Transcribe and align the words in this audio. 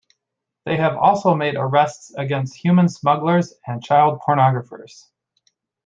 They 0.65 0.77
have 0.77 0.97
also 0.97 1.35
made 1.35 1.53
arrests 1.53 2.11
against 2.15 2.55
human 2.55 2.89
smugglers 2.89 3.53
and 3.67 3.83
child 3.83 4.19
pornographers. 4.27 5.09